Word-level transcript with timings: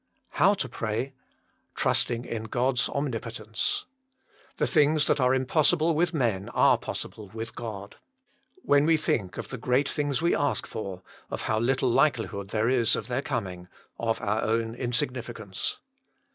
now 0.39 0.55
TO 0.55 0.67
PRAT. 0.67 1.11
tjnisiing 1.75 2.25
in 2.25 2.45
(Boil 2.47 2.71
s 2.71 2.89
dDmnipoicnre 2.89 3.85
The 4.57 4.65
things 4.65 5.05
that 5.05 5.19
are 5.19 5.35
impossible 5.35 5.93
with 5.93 6.11
men 6.11 6.49
are 6.55 6.79
possible 6.79 7.29
with 7.35 7.53
God, 7.53 7.97
When 8.63 8.87
we 8.87 8.97
think 8.97 9.37
of 9.37 9.49
the 9.49 9.59
great 9.59 9.87
things 9.87 10.19
we 10.19 10.35
ask 10.35 10.65
for, 10.65 11.03
of 11.29 11.43
how 11.43 11.59
little 11.59 11.91
likelihood 11.91 12.47
there 12.47 12.67
is 12.67 12.95
of 12.95 13.09
their 13.09 13.21
coming.of 13.21 14.19
our 14.21 14.41
own 14.41 14.73
insignificance. 14.73 15.77